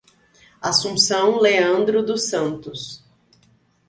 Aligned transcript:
Assunção 0.59 1.39
Leandro 1.39 2.03
dos 2.03 2.23
Santos 2.23 3.05